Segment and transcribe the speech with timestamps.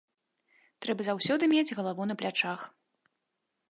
[0.85, 2.69] Трэба заўсёды мець галаву на плячах.